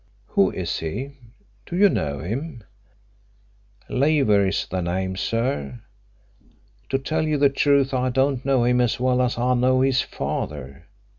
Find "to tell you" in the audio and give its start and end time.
6.89-7.37